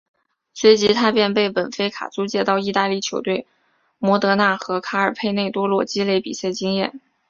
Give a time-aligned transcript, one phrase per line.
[0.55, 3.45] 随即他便被本菲卡租借到意大利球队
[3.99, 6.99] 摩德纳和卡尔佩内多洛积累比赛经验。